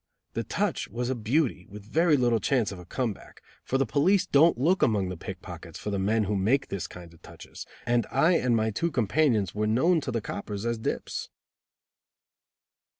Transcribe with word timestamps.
The 0.33 0.43
"touch" 0.43 0.87
was 0.87 1.11
a 1.11 1.13
beauty, 1.13 1.67
with 1.69 1.85
very 1.85 2.17
little 2.17 2.39
chance 2.39 2.71
of 2.71 2.79
a 2.79 2.85
come 2.87 3.13
back, 3.13 3.39
for 3.63 3.77
the 3.77 3.85
police 3.85 4.25
don't 4.25 4.57
look 4.57 4.81
among 4.81 5.09
the 5.09 5.15
pickpockets 5.15 5.77
for 5.77 5.91
the 5.91 5.99
men 5.99 6.23
who 6.23 6.35
make 6.35 6.69
this 6.69 6.87
kind 6.87 7.13
of 7.13 7.21
touches, 7.21 7.67
and 7.85 8.07
I 8.09 8.31
and 8.31 8.55
my 8.55 8.71
two 8.71 8.89
companions 8.89 9.53
were 9.53 9.67
known 9.67 10.01
to 10.01 10.09
the 10.11 10.19
coppers 10.19 10.65
as 10.65 10.79
dips. 10.79 11.29